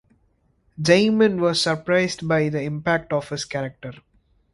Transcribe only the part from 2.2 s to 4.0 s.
by the impact of his character.